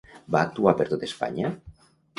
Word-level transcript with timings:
Va 0.35 0.41
actuar 0.47 0.73
per 0.81 0.89
tot 0.95 1.07
Espanya? 1.11 1.57